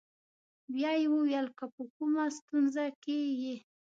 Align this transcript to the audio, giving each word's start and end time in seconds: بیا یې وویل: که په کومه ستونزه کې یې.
بیا 0.73 0.91
یې 0.99 1.07
وویل: 1.13 1.47
که 1.57 1.65
په 1.73 1.83
کومه 1.95 2.23
ستونزه 2.37 2.85
کې 3.03 3.17
یې. 3.41 3.55